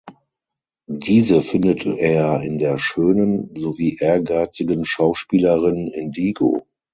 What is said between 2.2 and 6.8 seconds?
in der schönen sowie ehrgeizigen Schauspielerin Indigo.